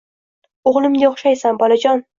[0.71, 2.07] O’g’limga o’xshaysan, bolajon!